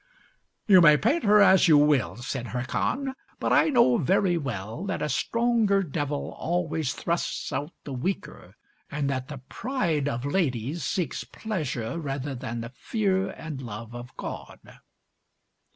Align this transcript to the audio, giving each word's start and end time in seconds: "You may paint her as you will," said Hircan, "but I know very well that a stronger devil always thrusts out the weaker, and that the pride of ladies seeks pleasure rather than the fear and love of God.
"You 0.65 0.81
may 0.81 0.97
paint 0.97 1.25
her 1.25 1.39
as 1.43 1.67
you 1.67 1.77
will," 1.77 2.15
said 2.15 2.47
Hircan, 2.47 3.13
"but 3.39 3.53
I 3.53 3.69
know 3.69 3.97
very 3.97 4.35
well 4.35 4.83
that 4.85 5.03
a 5.03 5.07
stronger 5.07 5.83
devil 5.83 6.35
always 6.39 6.95
thrusts 6.95 7.53
out 7.53 7.71
the 7.83 7.93
weaker, 7.93 8.55
and 8.89 9.07
that 9.11 9.27
the 9.27 9.37
pride 9.37 10.07
of 10.09 10.25
ladies 10.25 10.83
seeks 10.83 11.23
pleasure 11.23 11.99
rather 11.99 12.33
than 12.33 12.61
the 12.61 12.69
fear 12.73 13.29
and 13.29 13.61
love 13.61 13.93
of 13.93 14.17
God. 14.17 14.79